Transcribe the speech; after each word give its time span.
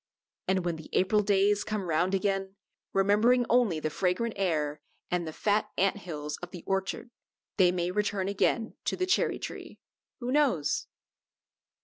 And 0.47 0.65
when 0.65 0.77
the 0.77 0.89
April 0.93 1.21
days 1.21 1.63
come 1.63 1.83
round 1.83 2.15
again, 2.15 2.55
remembering 2.91 3.45
only 3.51 3.79
the 3.79 3.91
fragrant 3.91 4.33
air 4.35 4.81
and 5.11 5.27
the 5.27 5.31
fat 5.31 5.69
ant 5.77 5.97
hills 5.97 6.37
of 6.37 6.49
the 6.49 6.63
orchard, 6.65 7.11
they 7.57 7.71
may 7.71 7.91
return 7.91 8.27
again 8.27 8.73
to 8.85 8.95
the 8.97 9.05
cherry 9.05 9.37
tree. 9.37 9.77
Who 10.19 10.31
knows? 10.31 10.87